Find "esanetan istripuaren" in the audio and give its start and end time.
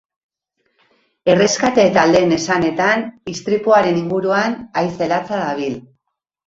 2.39-4.03